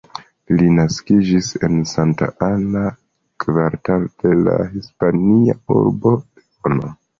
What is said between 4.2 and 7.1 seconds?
de la Hispania urbo Leono.